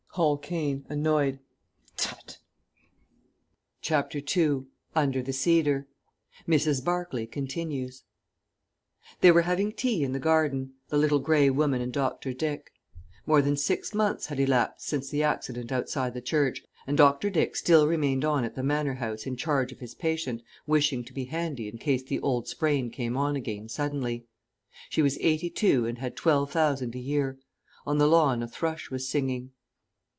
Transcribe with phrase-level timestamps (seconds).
[0.15, 1.39] _Hall Caine (annoyed).
[1.95, 2.39] Tut!]
[3.81, 5.87] CHAPTER II UNDER THE CEDAR
[6.45, 6.83] (MRS.
[6.83, 8.03] BARCLAY continues)
[9.21, 12.33] They were having tea in the garden the Little Grey Woman and Dr.
[12.33, 12.73] Dick.
[13.25, 17.29] More than six months had elapsed since the accident outside the church, and Dr.
[17.29, 21.13] Dick still remained on at the Manor House in charge of his patient, wishing to
[21.13, 24.25] be handy in case the old sprain came on again suddenly.
[24.89, 27.39] She was eighty two and had twelve thousand a year.
[27.87, 29.53] On the lawn a thrush was singing.